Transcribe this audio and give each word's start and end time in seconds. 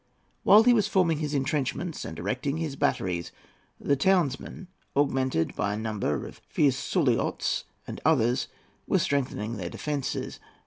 While 0.41 0.63
he 0.63 0.73
was 0.73 0.87
forming 0.87 1.19
his 1.19 1.35
entrenchments 1.35 2.05
and 2.05 2.17
erecting 2.17 2.57
his 2.57 2.75
batteries, 2.75 3.31
the 3.79 3.95
townsmen, 3.95 4.67
augmented 4.95 5.55
by 5.55 5.75
a 5.75 5.77
number 5.77 6.25
of 6.25 6.41
fierce 6.49 6.75
Suliots 6.75 7.65
and 7.85 8.01
others, 8.03 8.47
were 8.87 8.97
strengthening 8.97 9.57
their 9.57 9.69
defences. 9.69 10.39